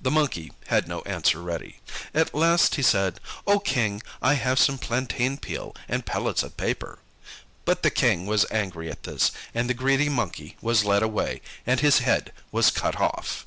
The 0.00 0.10
monkey 0.10 0.52
had 0.66 0.88
no 0.88 1.02
answer 1.02 1.40
ready. 1.40 1.78
At 2.12 2.34
last 2.34 2.74
he 2.74 2.82
said, 2.82 3.20
"O 3.46 3.60
King, 3.60 4.02
I 4.20 4.34
have 4.34 4.58
some 4.58 4.78
plantain 4.78 5.36
peel 5.38 5.76
and 5.88 6.04
pellets 6.04 6.42
of 6.42 6.56
paper." 6.56 6.98
But 7.64 7.84
the 7.84 7.90
King 7.92 8.26
was 8.26 8.46
angry 8.50 8.90
at 8.90 9.04
this, 9.04 9.30
and 9.54 9.70
the 9.70 9.74
greedy 9.74 10.08
Monkey 10.08 10.56
was 10.60 10.84
led 10.84 11.04
away, 11.04 11.40
and 11.64 11.78
his 11.78 12.00
head 12.00 12.32
was 12.50 12.72
cut 12.72 13.00
off. 13.00 13.46